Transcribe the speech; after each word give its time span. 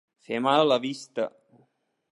Fer 0.27 0.39
mal 0.45 0.61
a 0.61 0.65
la 0.71 0.79
vista. 0.87 1.29